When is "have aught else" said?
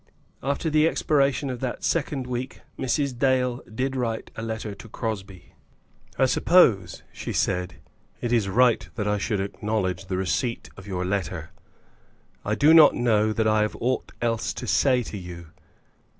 13.61-14.55